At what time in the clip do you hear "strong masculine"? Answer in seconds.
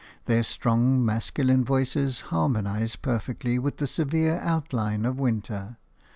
0.41-1.63